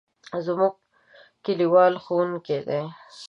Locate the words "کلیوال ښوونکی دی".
1.45-2.83